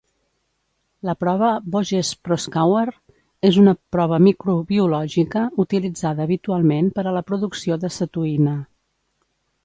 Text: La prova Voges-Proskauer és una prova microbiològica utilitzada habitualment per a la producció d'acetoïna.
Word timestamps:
La 1.07 1.13
prova 1.23 1.49
Voges-Proskauer 1.73 2.85
és 3.49 3.59
una 3.63 3.73
prova 3.95 4.19
microbiològica 4.27 5.43
utilitzada 5.65 6.25
habitualment 6.29 6.89
per 7.01 7.05
a 7.05 7.13
la 7.19 7.23
producció 7.29 7.77
d'acetoïna. 7.85 8.55